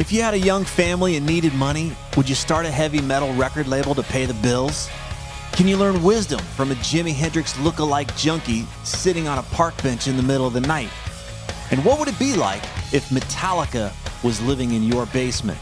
[0.00, 3.34] If you had a young family and needed money, would you start a heavy metal
[3.34, 4.88] record label to pay the bills?
[5.52, 10.08] Can you learn wisdom from a Jimi Hendrix look-alike junkie sitting on a park bench
[10.08, 10.88] in the middle of the night?
[11.70, 12.62] And what would it be like
[12.94, 13.92] if Metallica
[14.24, 15.58] was living in your basement?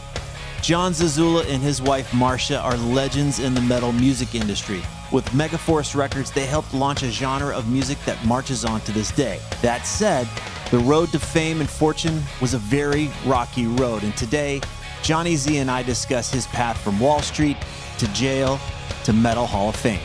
[0.61, 4.81] Jon Zazula and his wife Marsha are legends in the metal music industry.
[5.11, 9.11] With Megaforce Records, they helped launch a genre of music that marches on to this
[9.11, 9.41] day.
[9.61, 10.29] That said,
[10.71, 14.61] the road to fame and fortune was a very rocky road, and today,
[15.01, 17.57] Jonny Z and I discuss his path from Wall Street
[17.97, 18.59] to jail
[19.05, 19.99] to Metal Hall of Fame.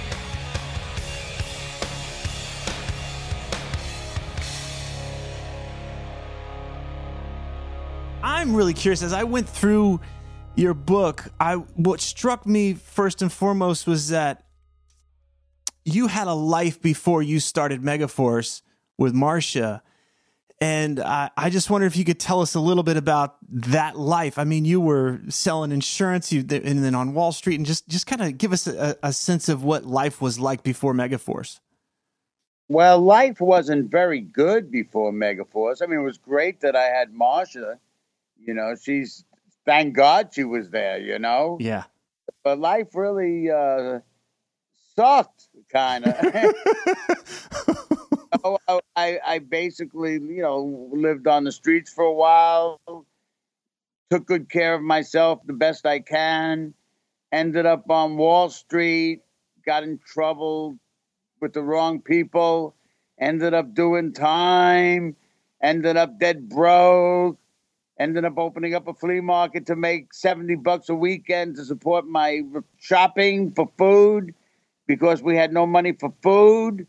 [8.22, 10.00] I'm really curious as I went through
[10.55, 14.44] your book, I what struck me first and foremost was that
[15.84, 18.62] you had a life before you started Megaforce
[18.97, 19.81] with Marsha.
[20.64, 23.98] And I, I just wonder if you could tell us a little bit about that
[23.98, 24.38] life.
[24.38, 28.06] I mean, you were selling insurance, you and then on Wall Street, and just just
[28.06, 31.60] kind of give us a, a sense of what life was like before Megaforce.
[32.69, 35.82] Well, life wasn't very good before Megaforce.
[35.82, 37.78] I mean, it was great that I had Marsha.
[38.42, 39.26] You know, she's
[39.66, 40.98] thank God she was there.
[40.98, 41.84] You know, Yeah.
[42.42, 43.98] but life really uh,
[44.96, 46.54] sucked, kind of.
[48.43, 52.81] oh, I, I basically, you know, lived on the streets for a while,
[54.11, 56.75] took good care of myself the best I can,
[57.33, 59.21] ended up on Wall Street,
[59.65, 60.78] got in trouble
[61.41, 62.75] with the wrong people,
[63.21, 65.17] ended up doing time,
[65.62, 67.39] ended up dead broke,
[67.99, 72.06] ended up opening up a flea market to make 70 bucks a weekend to support
[72.06, 72.43] my
[72.78, 74.34] shopping for food
[74.87, 76.87] because we had no money for food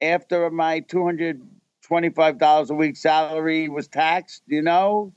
[0.00, 5.12] after my $225 a week salary was taxed, you know?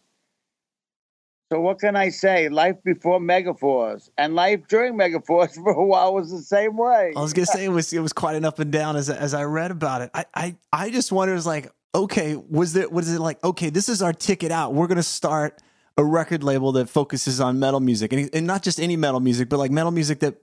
[1.52, 2.50] So what can I say?
[2.50, 7.14] Life before Megaforce and life during Megaforce for a while was the same way.
[7.16, 9.34] I was gonna say it was it was quite an up and down as as
[9.34, 10.12] I read about it.
[10.14, 13.88] I I, I just wonder, was like, okay, was it was it like, okay, this
[13.88, 14.74] is our ticket out.
[14.74, 15.62] We're gonna start
[15.98, 19.50] a record label that focuses on metal music and, and not just any metal music,
[19.50, 20.36] but like metal music that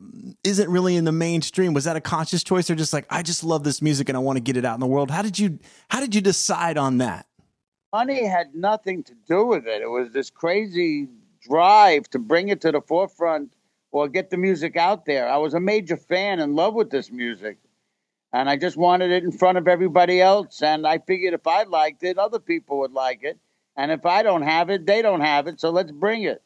[0.42, 1.72] isn't really in the mainstream.
[1.75, 4.20] Was that a conscious choice or just like I just love this music and I
[4.20, 5.10] want to get it out in the world?
[5.10, 7.26] How did you how did you decide on that?
[7.94, 9.81] money had nothing to do with it.
[9.81, 11.06] It was this crazy
[11.41, 13.54] drive to bring it to the forefront
[13.92, 15.28] or get the music out there.
[15.28, 17.56] I was a major fan in love with this music.
[18.32, 20.60] And I just wanted it in front of everybody else.
[20.60, 23.38] And I figured if I liked it, other people would like it.
[23.76, 25.60] And if I don't have it, they don't have it.
[25.60, 26.42] So let's bring it.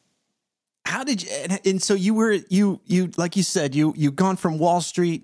[0.85, 4.11] how did you and, and so you were you you like you said you you
[4.11, 5.23] gone from wall street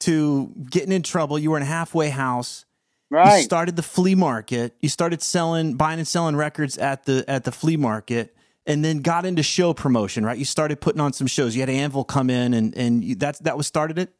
[0.00, 2.64] to getting in trouble you were in a halfway house
[3.08, 3.36] Right.
[3.38, 7.44] you started the flea market you started selling buying and selling records at the at
[7.44, 8.36] the flea market
[8.66, 11.70] and then got into show promotion right you started putting on some shows you had
[11.70, 14.10] anvil come in and and you, that's that was started it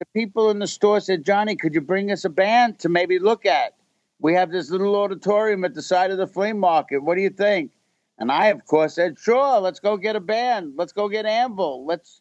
[0.00, 3.18] the people in the store said, Johnny, could you bring us a band to maybe
[3.20, 3.74] look at?
[4.20, 6.98] We have this little auditorium at the side of the flea market.
[7.02, 7.72] What do you think?
[8.18, 10.74] And I, of course, said, sure, let's go get a band.
[10.76, 11.84] Let's go get Anvil.
[11.84, 12.20] Let's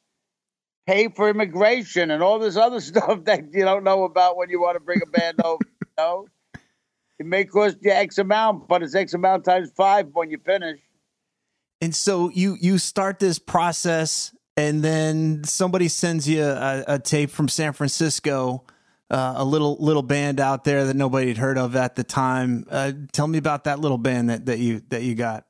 [0.87, 4.59] pay for immigration and all this other stuff that you don't know about when you
[4.59, 5.59] want to bring a band over.
[5.63, 6.27] You know?
[7.19, 10.79] It may cost you X amount, but it's X amount times five when you finish.
[11.79, 17.29] And so you you start this process, and then somebody sends you a, a tape
[17.29, 18.63] from San Francisco,
[19.13, 22.65] uh, a little little band out there that nobody had heard of at the time.
[22.69, 25.45] Uh, tell me about that little band that, that you that you got.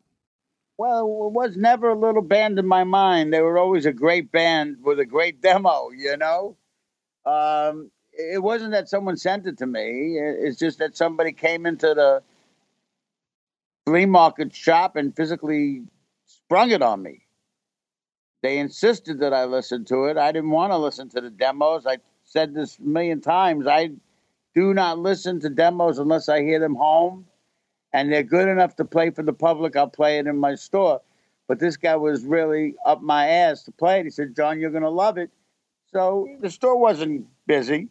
[0.77, 3.31] Well, it was never a little band in my mind.
[3.31, 6.57] They were always a great band with a great demo, you know.
[7.25, 10.18] Um, it wasn't that someone sent it to me.
[10.19, 12.21] It's just that somebody came into the
[13.86, 15.83] flea market shop and physically
[16.25, 17.21] sprung it on me.
[18.42, 20.18] They insisted that I listen to it.
[20.18, 21.86] I didn't want to listen to the demos.
[21.86, 22.00] I
[22.34, 23.68] said this a million times.
[23.68, 23.92] I
[24.56, 27.28] do not listen to demos unless I hear them home
[27.94, 29.76] and they're good enough to play for the public.
[29.76, 31.00] I'll play it in my store.
[31.48, 34.06] But this guy was really up my ass to play it.
[34.06, 35.30] He said, John, you're going to love it.
[35.92, 37.90] So the store wasn't busy.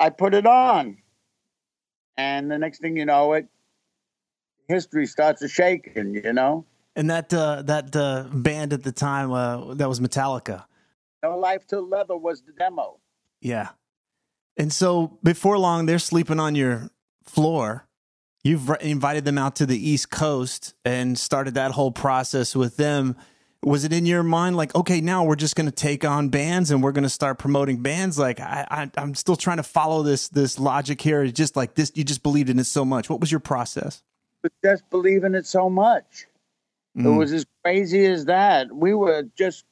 [0.00, 0.96] I put it on.
[2.16, 3.46] And the next thing you know, it
[4.68, 6.64] history starts to shaking, you know?
[6.96, 10.64] And that uh, that uh, band at the time uh, that was Metallica.
[11.22, 12.98] No Life Till Leather was the demo.
[13.46, 13.68] Yeah.
[14.56, 16.90] And so before long, they're sleeping on your
[17.22, 17.86] floor.
[18.42, 23.14] You've invited them out to the East Coast and started that whole process with them.
[23.62, 26.72] Was it in your mind like, okay, now we're just going to take on bands
[26.72, 28.18] and we're going to start promoting bands?
[28.18, 31.22] Like, I, I, am still trying to follow this this logic here.
[31.22, 33.08] It's just like this, you just believed in it so much.
[33.08, 34.02] What was your process?
[34.64, 36.26] Just believing it so much.
[36.98, 37.06] Mm.
[37.06, 38.74] It was as crazy as that.
[38.74, 39.64] We were just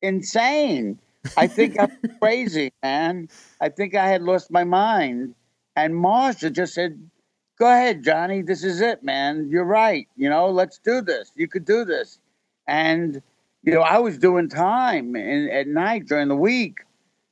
[0.00, 0.98] insane.
[1.36, 3.28] I think I'm crazy, man.
[3.60, 5.34] I think I had lost my mind.
[5.76, 7.10] And Marsha just said,
[7.58, 8.42] Go ahead, Johnny.
[8.42, 9.48] This is it, man.
[9.48, 10.08] You're right.
[10.16, 11.30] You know, let's do this.
[11.36, 12.18] You could do this.
[12.66, 13.22] And,
[13.62, 16.78] you know, I was doing time in, at night during the week,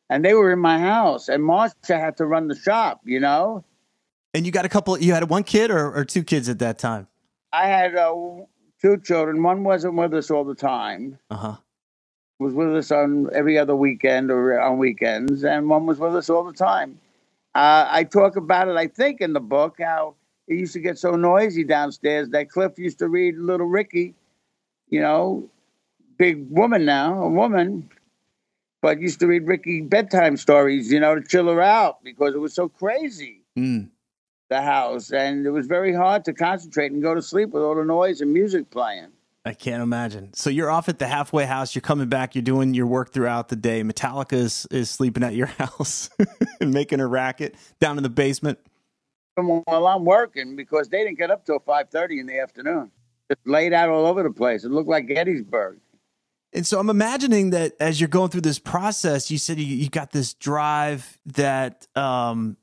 [0.09, 3.65] and they were in my house, and Marsha had to run the shop, you know?
[4.33, 6.79] And you got a couple, you had one kid or, or two kids at that
[6.79, 7.09] time?
[7.53, 8.15] I had uh,
[8.81, 9.43] two children.
[9.43, 11.19] One wasn't with us all the time.
[11.31, 11.57] Uh huh.
[12.43, 16.29] Was with us on every other weekend or on weekends, and one was with us
[16.29, 16.99] all the time.
[17.55, 20.17] Uh, I talk about it, I think, in the book how
[20.49, 24.15] it used to get so noisy downstairs that Cliff used to read Little Ricky,
[24.89, 25.49] you know,
[26.19, 27.91] big woman now, a woman,
[28.81, 32.39] but used to read Ricky bedtime stories, you know, to chill her out because it
[32.39, 33.43] was so crazy.
[33.59, 33.91] Mm.
[34.51, 37.75] The house, and it was very hard to concentrate and go to sleep with all
[37.75, 39.09] the noise and music playing.
[39.45, 40.33] I can't imagine.
[40.35, 41.75] So you're off at the halfway house.
[41.75, 42.35] You're coming back.
[42.35, 43.83] You're doing your work throughout the day.
[43.83, 46.11] Metallica is, is sleeping at your house
[46.61, 48.59] and making a racket down in the basement.
[49.35, 52.91] While I'm working, because they didn't get up till five thirty in the afternoon,
[53.31, 54.63] just laid out all over the place.
[54.63, 55.79] It looked like Gettysburg.
[56.53, 59.89] And so I'm imagining that as you're going through this process, you said you, you
[59.89, 62.59] got this drive that um,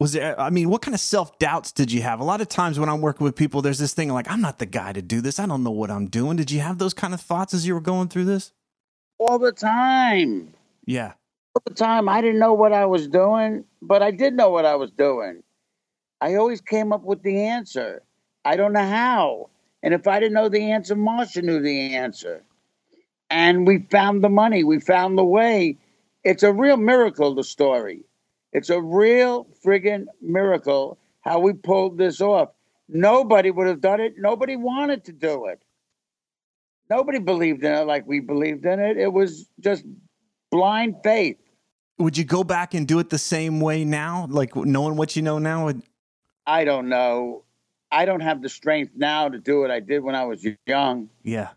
[0.00, 2.20] was there i mean what kind of self-doubts did you have?
[2.20, 4.58] A lot of times when i'm working with people there's this thing like i'm not
[4.58, 5.38] the guy to do this.
[5.38, 6.36] I don't know what i'm doing.
[6.36, 8.52] Did you have those kind of thoughts as you were going through this?
[9.18, 10.52] All the time.
[10.86, 11.12] Yeah.
[11.54, 12.08] All the time.
[12.08, 15.42] I didn't know what i was doing but i did know what i was doing.
[16.20, 18.02] I always came up with the answer.
[18.44, 19.50] I don't know how.
[19.82, 22.42] And if i didn't know the answer marsha knew the answer.
[23.30, 24.64] And we found the money.
[24.64, 25.78] We found the way.
[26.24, 28.04] It's a real miracle the story
[28.54, 32.50] it's a real friggin' miracle how we pulled this off.
[32.88, 34.14] Nobody would have done it.
[34.16, 35.60] Nobody wanted to do it.
[36.88, 38.96] Nobody believed in it like we believed in it.
[38.96, 39.84] It was just
[40.50, 41.38] blind faith.
[41.98, 45.22] Would you go back and do it the same way now, like knowing what you
[45.22, 45.72] know now?
[46.46, 47.44] I don't know.
[47.90, 51.08] I don't have the strength now to do what I did when I was young.
[51.22, 51.50] Yeah.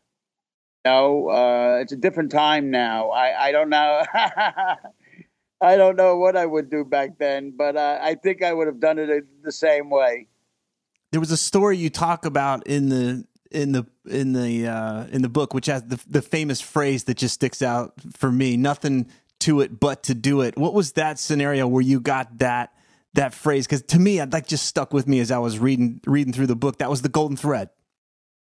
[0.86, 3.10] No, uh, it's a different time now.
[3.10, 4.04] I, I don't know.
[5.60, 8.68] I don't know what I would do back then, but uh, I think I would
[8.68, 10.28] have done it the same way.
[11.12, 15.22] There was a story you talk about in the in the in the uh, in
[15.22, 19.08] the book, which has the the famous phrase that just sticks out for me: "Nothing
[19.40, 22.74] to it but to do it." What was that scenario where you got that
[23.14, 23.66] that phrase?
[23.66, 26.48] Because to me, it like just stuck with me as I was reading reading through
[26.48, 26.78] the book.
[26.80, 27.70] That was the golden thread.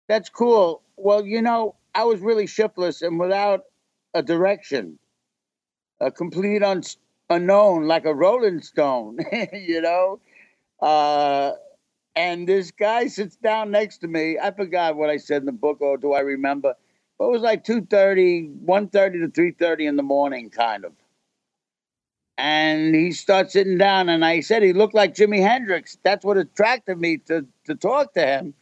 [0.08, 0.84] That's cool.
[0.98, 3.64] Well, you know, I was really shiftless and without
[4.14, 5.00] a direction,
[6.00, 6.84] a complete un-
[7.30, 9.20] unknown, like a Rolling Stone,
[9.54, 10.20] you know.
[10.82, 11.52] Uh,
[12.16, 14.38] and this guy sits down next to me.
[14.42, 16.74] I forgot what I said in the book, or do I remember?
[17.18, 20.94] But it was like 2.30, 1.30 to 3.30 in the morning, kind of.
[22.38, 25.98] And he starts sitting down, and I said he looked like Jimi Hendrix.
[26.04, 28.54] That's what attracted me to, to talk to him.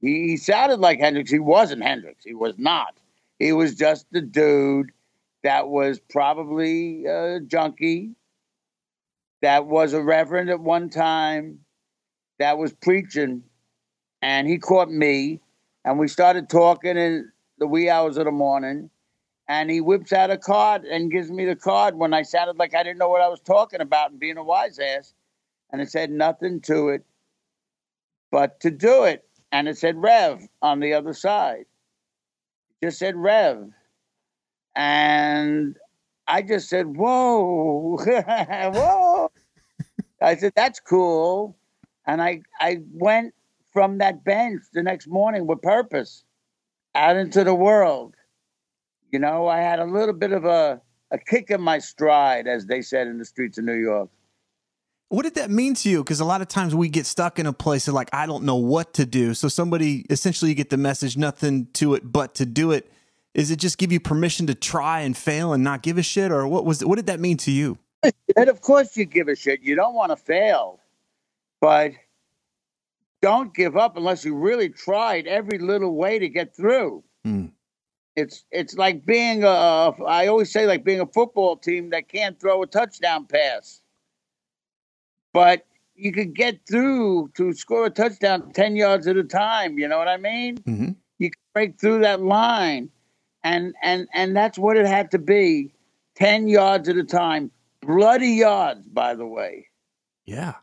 [0.00, 1.30] He, he sounded like Hendrix.
[1.30, 2.24] He wasn't Hendrix.
[2.24, 2.94] He was not.
[3.40, 4.92] He was just the dude
[5.44, 8.12] that was probably a junkie,
[9.42, 11.60] that was a reverend at one time,
[12.38, 13.44] that was preaching,
[14.22, 15.40] and he caught me,
[15.84, 18.90] and we started talking in the wee hours of the morning.
[19.46, 22.74] And he whips out a card and gives me the card when I sounded like
[22.74, 25.12] I didn't know what I was talking about and being a wise ass.
[25.70, 27.04] And it said nothing to it
[28.30, 29.22] but to do it.
[29.52, 31.66] And it said Rev on the other side.
[32.80, 33.70] It just said Rev.
[34.76, 35.76] And
[36.26, 39.30] I just said, Whoa, whoa.
[40.20, 41.56] I said, That's cool.
[42.06, 43.34] And I, I went
[43.72, 46.24] from that bench the next morning with purpose
[46.94, 48.14] out into the world.
[49.10, 52.66] You know, I had a little bit of a, a kick in my stride, as
[52.66, 54.10] they said in the streets of New York.
[55.08, 56.02] What did that mean to you?
[56.02, 58.44] Because a lot of times we get stuck in a place of like, I don't
[58.44, 59.34] know what to do.
[59.34, 62.90] So somebody essentially you get the message, nothing to it but to do it.
[63.34, 66.30] Is it just give you permission to try and fail and not give a shit?
[66.30, 67.78] Or what was what did that mean to you?
[68.36, 69.62] And of course you give a shit.
[69.62, 70.80] You don't want to fail.
[71.60, 71.92] But
[73.22, 77.02] don't give up unless you really tried every little way to get through.
[77.26, 77.52] Mm.
[78.16, 82.38] It's it's like being a I always say like being a football team that can't
[82.38, 83.80] throw a touchdown pass.
[85.32, 89.88] But you could get through to score a touchdown 10 yards at a time, you
[89.88, 90.58] know what I mean?
[90.58, 90.90] Mm-hmm.
[91.18, 92.90] You can break through that line.
[93.44, 95.70] And and and that's what it had to be.
[96.16, 97.50] 10 yards at a time.
[97.80, 99.68] Bloody yards, by the way.
[100.24, 100.54] Yeah.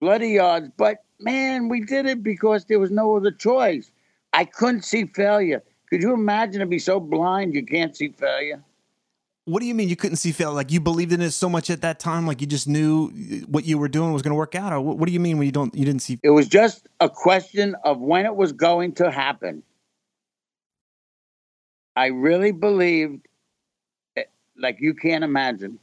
[0.00, 3.90] Bloody yards, but man, we did it because there was no other choice.
[4.32, 5.62] I couldn't see failure.
[5.88, 8.62] Could you imagine to be so blind you can't see failure?
[9.44, 10.54] What do you mean you couldn't see failure?
[10.54, 13.08] Like you believed in it so much at that time, like you just knew
[13.46, 15.38] what you were doing was going to work out, or what, what do you mean
[15.38, 16.18] when you don't you didn't see?
[16.22, 19.62] It was just a question of when it was going to happen.
[21.96, 23.26] I really believed,
[24.16, 24.24] eh,
[24.56, 25.78] like you can't imagine.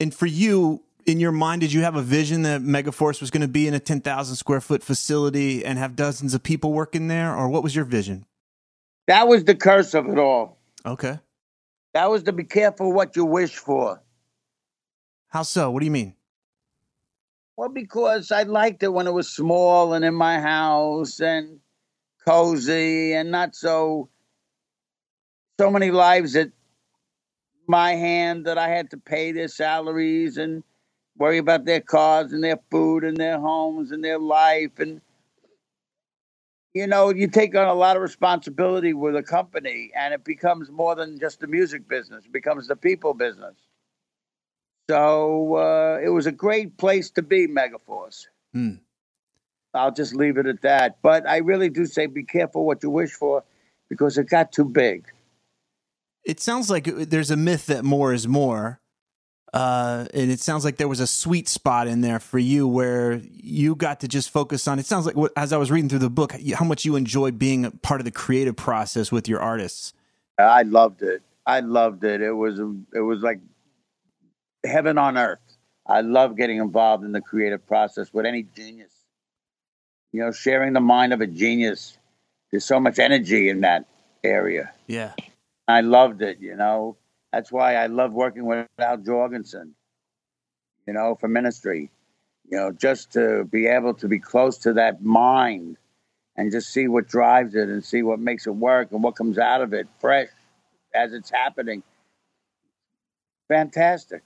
[0.00, 3.42] And for you, in your mind, did you have a vision that Megaforce was going
[3.42, 7.08] to be in a ten thousand square foot facility and have dozens of people working
[7.08, 8.24] there, or what was your vision?
[9.06, 10.58] That was the curse of it all.
[10.84, 11.18] Okay.
[11.94, 14.02] That was to be careful what you wish for.
[15.28, 15.70] How so?
[15.70, 16.14] What do you mean?
[17.56, 21.58] Well, because I liked it when it was small and in my house and
[22.24, 24.10] cozy and not so
[25.58, 26.50] so many lives at
[27.66, 30.62] my hand that I had to pay their salaries and
[31.16, 35.00] worry about their cars and their food and their homes and their life and
[36.74, 40.70] you know, you take on a lot of responsibility with a company and it becomes
[40.70, 43.56] more than just the music business, it becomes the people business.
[44.88, 48.26] So uh, it was a great place to be, Megaforce.
[48.54, 48.78] Mm.
[49.74, 50.98] I'll just leave it at that.
[51.02, 53.42] But I really do say be careful what you wish for
[53.88, 55.06] because it got too big.
[56.24, 58.80] It sounds like there's a myth that more is more.
[59.54, 63.22] Uh, and it sounds like there was a sweet spot in there for you where
[63.32, 64.78] you got to just focus on.
[64.78, 67.64] It sounds like as I was reading through the book, how much you enjoy being
[67.64, 69.94] a part of the creative process with your artists.
[70.38, 71.22] I loved it.
[71.46, 72.20] I loved it.
[72.20, 72.60] It was
[72.94, 73.40] it was like
[74.64, 75.40] heaven on earth.
[75.86, 78.92] I love getting involved in the creative process with any genius.
[80.12, 81.96] You know, sharing the mind of a genius.
[82.50, 83.86] There's so much energy in that
[84.22, 84.72] area.
[84.86, 85.12] Yeah.
[85.68, 86.40] I loved it.
[86.40, 86.96] You know
[87.32, 89.72] that's why I love working with Al Jourgensen,
[90.86, 91.90] you know, for ministry.
[92.50, 95.76] You know, just to be able to be close to that mind
[96.36, 99.36] and just see what drives it and see what makes it work and what comes
[99.36, 100.28] out of it fresh
[100.94, 101.82] as it's happening.
[103.48, 104.22] Fantastic.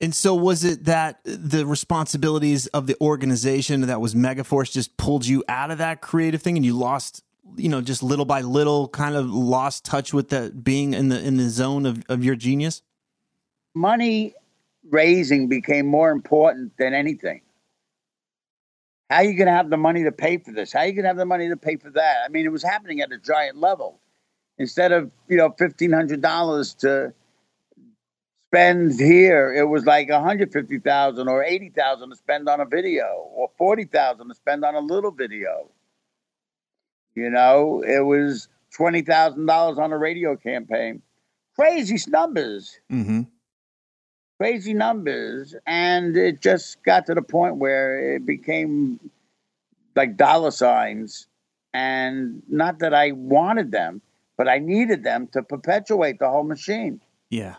[0.00, 5.26] And so, was it that the responsibilities of the organization that was Megaforce just pulled
[5.26, 7.22] you out of that creative thing, and you lost
[7.56, 11.20] you know just little by little kind of lost touch with that being in the
[11.22, 12.82] in the zone of, of your genius?
[13.74, 14.34] Money
[14.90, 17.42] raising became more important than anything.
[19.10, 20.72] How are you going to have the money to pay for this?
[20.72, 22.16] How are you going to have the money to pay for that?
[22.24, 24.00] I mean it was happening at a giant level.
[24.58, 27.12] Instead of you know $1500 to
[28.48, 34.26] spend here it was like 150000 or 80000 to spend on a video or 40000
[34.28, 35.68] to spend on a little video
[37.18, 41.02] you know, it was twenty thousand dollars on a radio campaign.
[41.54, 42.78] Crazy numbers.
[42.90, 43.22] Mm-hmm.
[44.38, 49.00] Crazy numbers, and it just got to the point where it became
[49.96, 51.26] like dollar signs.
[51.74, 54.00] And not that I wanted them,
[54.36, 57.00] but I needed them to perpetuate the whole machine.
[57.30, 57.56] Yeah.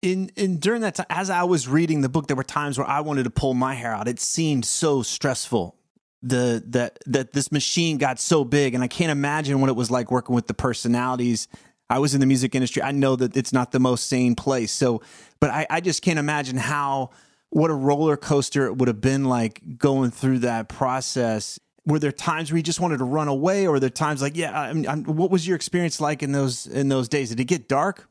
[0.00, 2.88] In in during that time, as I was reading the book, there were times where
[2.88, 4.08] I wanted to pull my hair out.
[4.08, 5.76] It seemed so stressful
[6.22, 9.90] the that that this machine got so big and I can't imagine what it was
[9.90, 11.48] like working with the personalities.
[11.90, 12.82] I was in the music industry.
[12.82, 14.72] I know that it's not the most sane place.
[14.72, 15.02] So,
[15.40, 17.10] but I, I just can't imagine how
[17.50, 21.60] what a roller coaster it would have been like going through that process.
[21.84, 24.36] Were there times where you just wanted to run away, or were there times like,
[24.36, 27.28] yeah, I'm, I'm, what was your experience like in those in those days?
[27.30, 28.08] Did it get dark?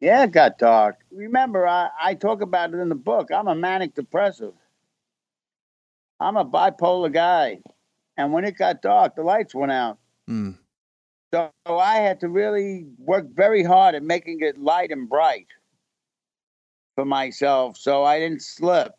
[0.00, 0.96] Yeah, it got dark.
[1.10, 3.30] Remember, I, I talk about it in the book.
[3.32, 4.52] I'm a manic depressive.
[6.20, 7.60] I'm a bipolar guy.
[8.16, 9.98] And when it got dark, the lights went out.
[10.28, 10.56] Mm.
[11.32, 15.48] So I had to really work very hard at making it light and bright
[16.94, 18.92] for myself so I didn't slip.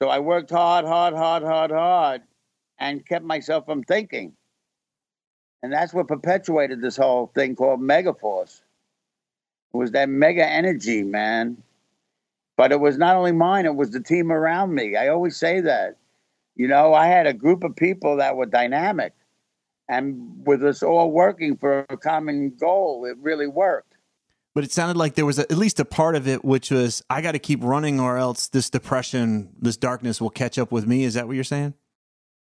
[0.00, 2.22] So I worked hard, hard, hard, hard, hard,
[2.78, 4.32] and kept myself from thinking.
[5.62, 8.62] And that's what perpetuated this whole thing called Megaforce.
[9.74, 11.62] It was that mega energy, man.
[12.56, 14.96] But it was not only mine, it was the team around me.
[14.96, 15.96] I always say that.
[16.60, 19.14] You know, I had a group of people that were dynamic.
[19.88, 23.94] And with us all working for a common goal, it really worked.
[24.54, 27.02] But it sounded like there was a, at least a part of it which was
[27.08, 30.86] I got to keep running or else this depression, this darkness will catch up with
[30.86, 31.04] me.
[31.04, 31.72] Is that what you're saying?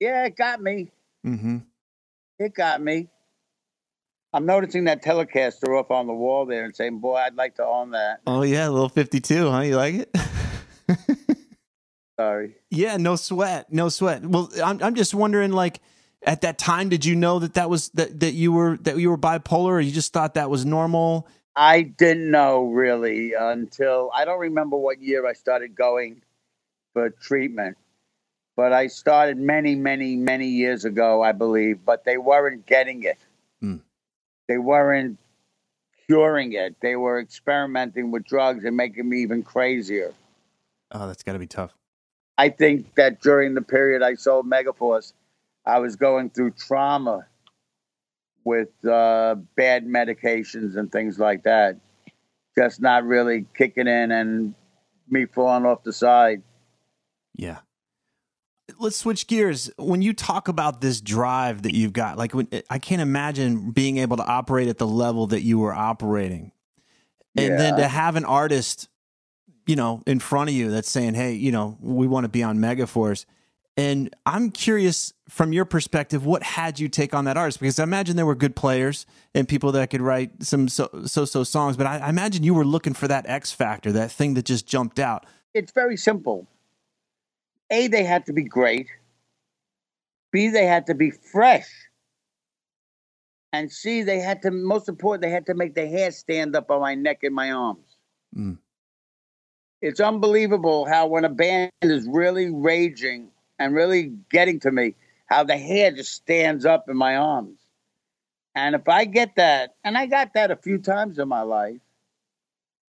[0.00, 0.92] Yeah, it got me.
[1.26, 1.58] Mm-hmm.
[2.38, 3.08] It got me.
[4.32, 7.66] I'm noticing that Telecaster up on the wall there and saying, "Boy, I'd like to
[7.66, 9.61] own that." Oh yeah, a little 52, huh?
[9.61, 11.18] You like it?
[12.18, 12.56] Sorry.
[12.70, 14.25] Yeah, no sweat, no sweat.
[14.25, 15.80] Well, I'm I'm just wondering, like,
[16.23, 19.11] at that time, did you know that that was that that you were that you
[19.11, 21.28] were bipolar, or you just thought that was normal?
[21.54, 26.23] I didn't know really until I don't remember what year I started going
[26.92, 27.76] for treatment,
[28.56, 31.85] but I started many, many, many years ago, I believe.
[31.85, 33.18] But they weren't getting it.
[33.61, 33.76] Hmm.
[34.49, 35.18] They weren't
[36.06, 36.76] curing it.
[36.80, 40.14] They were experimenting with drugs and making me even crazier.
[40.92, 41.75] Oh, that's got to be tough.
[42.38, 45.12] I think that during the period I sold Megaforce,
[45.64, 47.26] I was going through trauma
[48.44, 51.78] with uh, bad medications and things like that.
[52.56, 54.54] Just not really kicking in and
[55.08, 56.42] me falling off the side.
[57.34, 57.58] Yeah.
[58.78, 59.70] Let's switch gears.
[59.78, 63.98] When you talk about this drive that you've got, like when I can't imagine being
[63.98, 66.52] able to operate at the level that you were operating.
[67.36, 67.56] And Yeah.
[67.56, 68.88] then to have an artist,
[69.66, 72.42] you know, in front of you that's saying, "Hey, you know, we want to be
[72.42, 73.26] on Megaforce."
[73.78, 77.60] And I'm curious from your perspective, what had you take on that artist?
[77.60, 81.24] Because I imagine there were good players and people that could write some so so,
[81.24, 84.34] -so songs, but I, I imagine you were looking for that X factor, that thing
[84.34, 85.26] that just jumped out.
[85.52, 86.46] It's very simple.
[87.70, 88.86] A, they had to be great.
[90.30, 91.68] B, they had to be fresh.
[93.52, 96.70] And C, they had to, most important, they had to make the hair stand up
[96.70, 97.96] on my neck and my arms.
[98.36, 98.58] Mm.
[99.82, 104.95] It's unbelievable how when a band is really raging and really getting to me,
[105.26, 107.58] how the hair just stands up in my arms.
[108.54, 111.80] And if I get that, and I got that a few times in my life,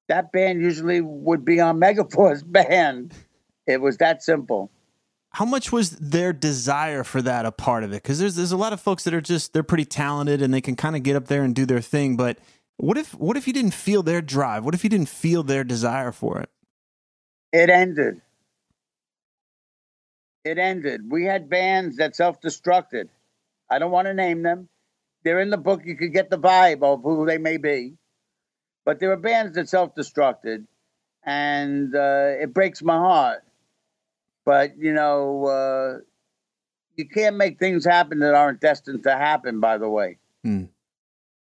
[0.08, 3.12] that band usually would be on Megaforce band.
[3.66, 4.70] It was that simple.
[5.32, 8.02] how much was their desire for that a part of it?
[8.02, 10.60] Because there's there's a lot of folks that are just they're pretty talented and they
[10.60, 12.16] can kind of get up there and do their thing.
[12.16, 12.38] But
[12.76, 14.64] what if what if you didn't feel their drive?
[14.64, 16.48] What if you didn't feel their desire for it?
[17.56, 18.20] It ended.
[20.44, 21.10] It ended.
[21.10, 23.08] We had bands that self destructed.
[23.70, 24.68] I don't want to name them.
[25.24, 25.80] They're in the book.
[25.86, 27.94] You could get the vibe of who they may be.
[28.84, 30.66] But there are bands that self destructed,
[31.24, 33.42] and uh, it breaks my heart.
[34.44, 35.98] But, you know, uh,
[36.94, 40.18] you can't make things happen that aren't destined to happen, by the way.
[40.44, 40.64] Hmm.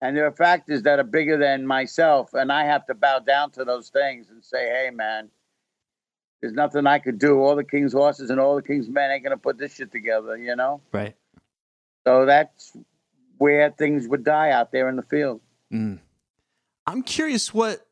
[0.01, 3.51] And there are factors that are bigger than myself, and I have to bow down
[3.51, 5.29] to those things and say, hey, man,
[6.41, 7.39] there's nothing I could do.
[7.41, 10.37] All the king's horses and all the king's men ain't gonna put this shit together,
[10.37, 10.81] you know.
[10.91, 11.15] Right.
[12.05, 12.75] So that's
[13.37, 15.41] where things would die out there in the field.
[15.73, 15.99] Mm.
[16.85, 17.85] I'm curious what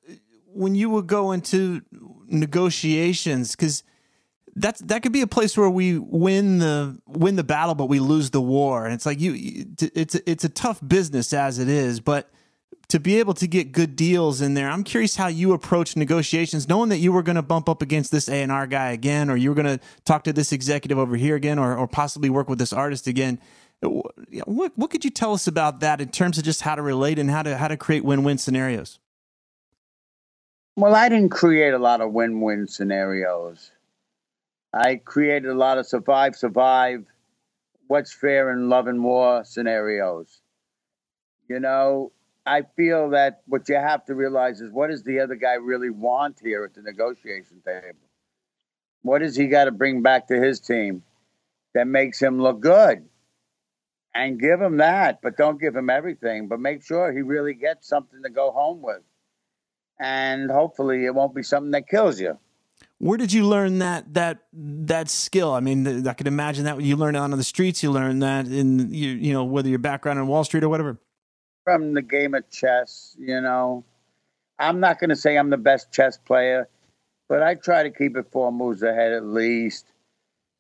[0.47, 1.81] when you would go into
[2.27, 3.83] negotiations because
[4.55, 7.99] that's that could be a place where we win the win the battle but we
[7.99, 11.67] lose the war and it's like you you- it's it's a tough business as it
[11.67, 12.29] is but
[12.89, 16.69] to be able to get good deals in there I'm curious how you approach negotiations
[16.69, 19.49] knowing that you were going to bump up against this A&R guy again or you
[19.49, 22.59] were going to talk to this executive over here again or or possibly work with
[22.59, 23.39] this artist again
[23.83, 23.89] uh,
[24.45, 27.19] what what could you tell us about that in terms of just how to relate
[27.19, 28.99] and how to how to create win-win scenarios
[30.75, 33.71] Well, I didn't create a lot of win-win scenarios.
[34.73, 37.05] I created a lot of survive, survive,
[37.87, 40.41] what's fair in love and war scenarios.
[41.47, 42.11] You know,
[42.45, 45.89] I feel that what you have to realize is what does the other guy really
[45.89, 47.97] want here at the negotiation table?
[49.01, 51.03] What does he got to bring back to his team
[51.73, 53.05] that makes him look good?
[54.13, 56.47] And give him that, but don't give him everything.
[56.47, 59.01] But make sure he really gets something to go home with.
[59.99, 62.37] And hopefully it won't be something that kills you.
[62.97, 65.51] Where did you learn that that that skill?
[65.51, 67.83] I mean, I could imagine that you learned it on the streets.
[67.83, 70.97] You learned that in you you know whether your background in Wall Street or whatever.
[71.65, 73.83] From the game of chess, you know,
[74.59, 76.69] I'm not going to say I'm the best chess player,
[77.27, 79.85] but I try to keep it four moves ahead at least.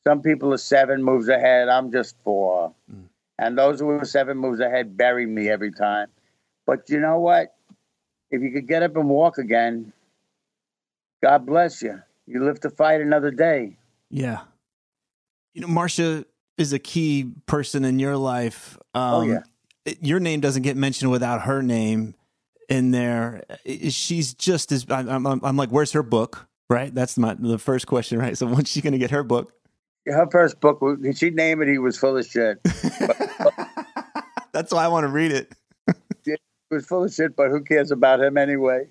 [0.05, 1.69] Some people are seven moves ahead.
[1.69, 3.03] I'm just four, mm.
[3.39, 6.07] and those who are seven moves ahead bury me every time.
[6.65, 7.55] But you know what?
[8.31, 9.93] If you could get up and walk again,
[11.23, 12.01] God bless you.
[12.27, 13.77] You live to fight another day.
[14.09, 14.41] Yeah.
[15.53, 16.25] You know, Marsha
[16.57, 18.77] is a key person in your life.
[18.93, 19.43] Um, oh, yeah.
[20.01, 22.15] Your name doesn't get mentioned without her name
[22.69, 23.43] in there.
[23.89, 26.47] She's just as I'm, I'm, I'm like, where's her book?
[26.69, 26.93] Right.
[26.93, 28.19] That's my the first question.
[28.19, 28.37] Right.
[28.37, 29.53] So when's she going to get her book?
[30.07, 30.81] Her first book.
[31.15, 31.67] She named it.
[31.67, 32.59] He was full of shit.
[34.51, 35.51] That's why I want to read it.
[36.25, 36.35] he
[36.71, 38.87] was full of shit, but who cares about him anyway?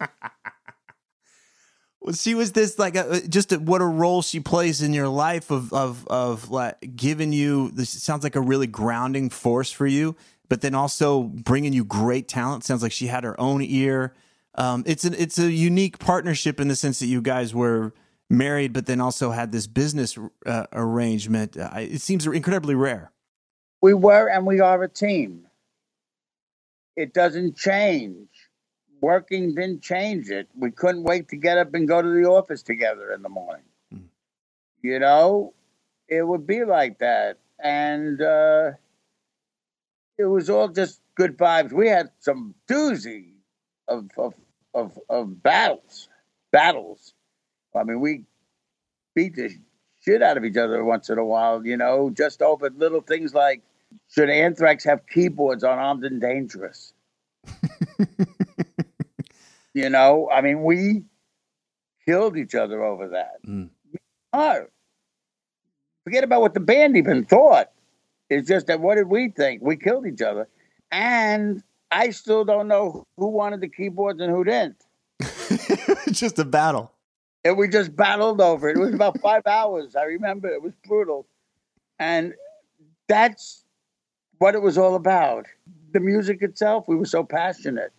[2.13, 5.09] She was this like a, uh, just a, what a role she plays in your
[5.09, 9.87] life of of of like giving you this sounds like a really grounding force for
[9.87, 10.15] you,
[10.49, 12.65] but then also bringing you great talent.
[12.65, 14.15] Sounds like she had her own ear.
[14.55, 17.95] Um, it's an it's a unique partnership in the sense that you guys were
[18.29, 21.57] married, but then also had this business uh, arrangement.
[21.57, 23.13] Uh, it seems incredibly rare.
[23.81, 25.47] We were and we are a team.
[26.97, 28.29] It doesn't change
[29.05, 30.49] working didn't change it.
[30.59, 33.65] We couldn't wait to get up and go to the office together in the morning.
[33.95, 34.05] Mm.
[34.83, 35.53] You know,
[36.09, 37.39] it would be like that.
[37.63, 38.73] And uh,
[40.17, 41.73] it was all just good vibes.
[41.73, 43.33] We had some doozy
[43.89, 44.35] of, of,
[44.73, 46.09] of, of battles.
[46.51, 47.13] Battles.
[47.77, 48.23] I mean, we
[49.15, 49.51] beat the
[50.03, 53.35] shit out of each other once in a while, you know, just over little things
[53.35, 53.63] like
[54.09, 56.93] should Anthrax have keyboards on Armed and Dangerous?
[59.75, 61.03] You know, I mean, we
[62.07, 63.45] killed each other over that.
[63.47, 63.71] Mm.
[64.33, 64.67] Oh,
[66.05, 67.71] forget about what the band even thought.
[68.31, 69.63] It's just that what did we think?
[69.63, 70.49] We killed each other.
[70.91, 74.77] And I still don't know who wanted the keyboards and who didn't.
[76.13, 76.93] just a battle.
[77.45, 78.77] And we just battled over it.
[78.77, 79.97] It was about five hours.
[79.97, 81.27] I remember it was brutal.
[81.99, 82.35] And
[83.09, 83.65] that's
[84.39, 85.47] what it was all about.
[85.93, 87.93] The music itself, we were so passionate.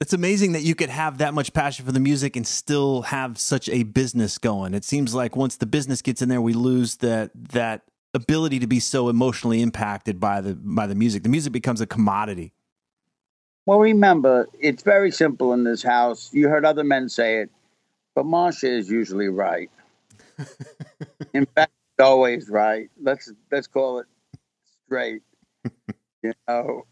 [0.00, 3.38] It's amazing that you could have that much passion for the music and still have
[3.38, 4.74] such a business going.
[4.74, 8.66] It seems like once the business gets in there, we lose that that ability to
[8.66, 11.22] be so emotionally impacted by the by the music.
[11.22, 12.52] The music becomes a commodity.
[13.66, 16.30] Well, remember, it's very simple in this house.
[16.32, 17.50] You heard other men say it,
[18.14, 19.70] but Marsha is usually right.
[21.34, 22.90] in fact, always right.
[23.00, 24.06] Let's let's call it
[24.86, 25.22] straight.
[26.22, 26.86] you know,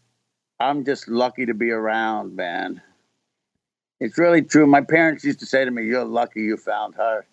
[0.59, 2.81] I'm just lucky to be around, man.
[4.03, 4.67] It's really true.
[4.67, 7.25] My parents used to say to me, "You're lucky you found her."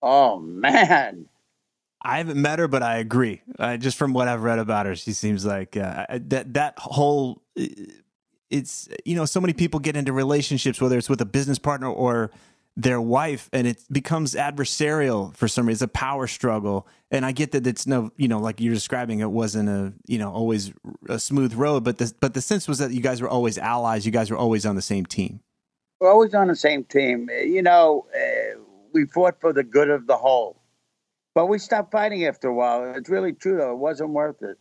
[0.00, 1.26] Oh man.
[2.00, 3.40] I haven't met her, but I agree.
[3.58, 6.54] Uh, just from what I've read about her, she seems like uh, that.
[6.54, 7.42] That whole,
[8.50, 11.88] it's you know, so many people get into relationships, whether it's with a business partner
[11.88, 12.30] or
[12.76, 15.86] their wife, and it becomes adversarial for some reason.
[15.86, 19.20] It's a power struggle, and I get that it's no, you know, like you're describing,
[19.20, 20.72] it wasn't a, you know, always
[21.08, 24.06] a smooth road, but the but the sense was that you guys were always allies.
[24.06, 25.40] You guys were always on the same team
[26.04, 27.30] we're always on the same team.
[27.30, 28.60] You know, uh,
[28.92, 30.54] we fought for the good of the whole,
[31.34, 32.92] but we stopped fighting after a while.
[32.94, 33.72] It's really true, though.
[33.72, 34.58] It wasn't worth it.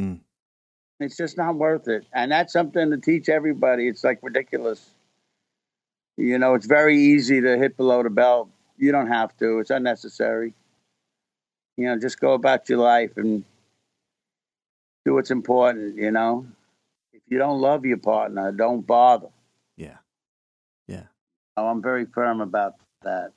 [0.00, 0.20] Mm.
[0.98, 3.86] It's just not worth it, and that's something to teach everybody.
[3.86, 4.88] It's like ridiculous.
[6.16, 8.48] You know, it's very easy to hit below the belt.
[8.78, 9.58] You don't have to.
[9.58, 10.54] It's unnecessary.
[11.76, 13.44] You know, just go about your life and
[15.04, 15.96] do what's important.
[15.96, 16.46] You know,
[17.12, 19.28] if you don't love your partner, don't bother.
[21.58, 23.32] Oh, I'm very firm about that.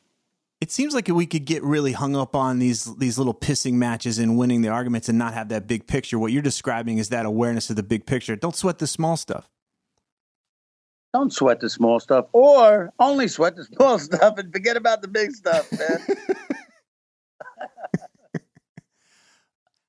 [0.61, 4.19] It seems like we could get really hung up on these these little pissing matches
[4.19, 6.19] and winning the arguments and not have that big picture.
[6.19, 8.35] What you're describing is that awareness of the big picture.
[8.35, 9.49] Don't sweat the small stuff.
[11.13, 15.07] Don't sweat the small stuff, or only sweat the small stuff and forget about the
[15.07, 15.99] big stuff, man.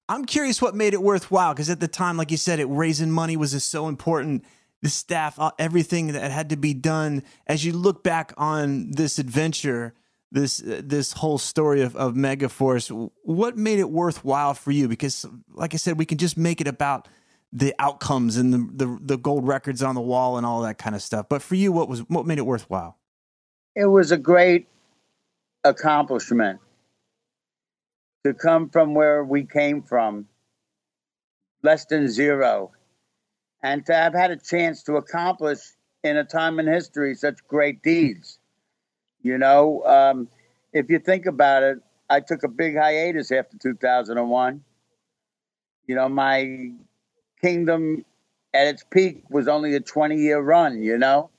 [0.09, 3.11] I'm curious what made it worthwhile because at the time, like you said, it raising
[3.11, 4.45] money was just so important
[4.83, 7.23] the staff, uh, everything that had to be done.
[7.47, 9.95] As you look back on this adventure,
[10.33, 14.89] this uh, this whole story of, of Megaforce, what made it worthwhile for you?
[14.89, 17.09] Because, like I said, we can just make it about
[17.53, 20.97] the outcomes and the, the, the gold records on the wall and all that kind
[20.97, 21.27] of stuff.
[21.29, 22.99] But for you, what was what made it worthwhile?
[23.77, 24.69] It was a great
[25.65, 26.61] accomplishment
[28.25, 30.27] to come from where we came from,
[31.63, 32.73] less than zero,
[33.63, 35.59] and to have had a chance to accomplish
[36.03, 38.39] in a time in history such great deeds.
[39.23, 40.29] You know, um,
[40.73, 41.79] if you think about it,
[42.11, 44.65] I took a big hiatus after 2001.
[45.87, 46.73] You know, my
[47.41, 48.05] kingdom
[48.53, 51.31] at its peak was only a 20 year run, you know,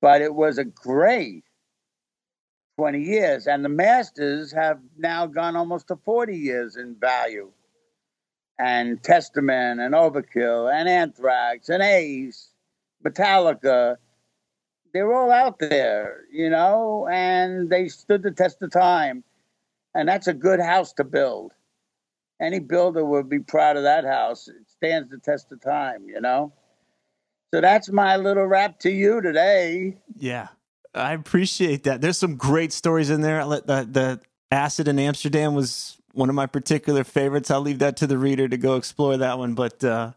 [0.00, 1.44] but it was a great
[2.76, 3.46] 20 years.
[3.46, 7.50] And the Masters have now gone almost to 40 years in value.
[8.58, 12.50] And Testament and Overkill and Anthrax and Ace,
[13.04, 13.96] Metallica,
[14.92, 19.24] they're all out there, you know, and they stood the test of time.
[19.94, 21.52] And that's a good house to build.
[22.40, 24.48] Any builder would be proud of that house.
[24.48, 26.52] It stands the test of time, you know?
[27.52, 29.96] So that's my little rap to you today.
[30.16, 30.48] Yeah.
[30.94, 32.00] I appreciate that.
[32.00, 33.44] There's some great stories in there.
[33.44, 37.50] The, the acid in Amsterdam was one of my particular favorites.
[37.50, 39.54] I'll leave that to the reader to go explore that one.
[39.54, 40.12] But uh,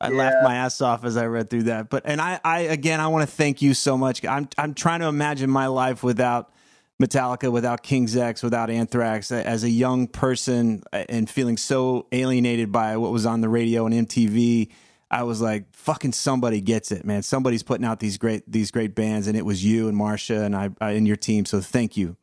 [0.00, 0.16] I yeah.
[0.16, 1.88] laughed my ass off as I read through that.
[1.90, 4.24] But and I, I again, I want to thank you so much.
[4.24, 6.52] I'm I'm trying to imagine my life without
[7.00, 9.30] Metallica, without King's X, without Anthrax.
[9.30, 14.08] As a young person and feeling so alienated by what was on the radio and
[14.08, 14.70] MTV
[15.10, 17.22] I was like, fucking somebody gets it, man.
[17.22, 20.56] Somebody's putting out these great these great bands, and it was you and Marsha and
[20.56, 21.44] I, I and your team.
[21.44, 22.16] So thank you.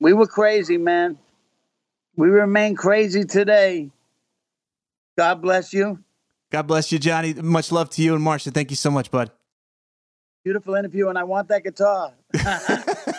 [0.00, 1.18] We were crazy, man.
[2.16, 3.90] We remain crazy today.
[5.18, 5.98] God bless you.
[6.50, 7.34] God bless you, Johnny.
[7.34, 8.52] Much love to you and Marsha.
[8.52, 9.30] Thank you so much, bud.
[10.44, 12.12] Beautiful interview, and I want that guitar.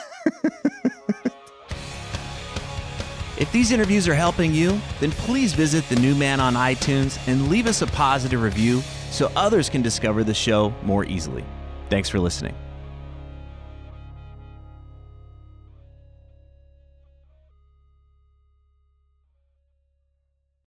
[3.37, 7.49] If these interviews are helping you, then please visit The New Man on iTunes and
[7.49, 8.81] leave us a positive review
[9.11, 11.43] so others can discover the show more easily.
[11.89, 12.55] Thanks for listening.